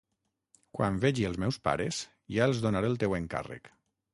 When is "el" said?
2.93-2.99